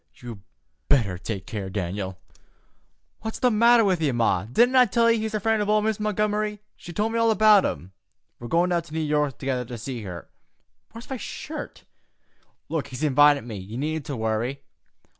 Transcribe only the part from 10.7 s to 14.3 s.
Where's my shirt? He's invited me. You needn't to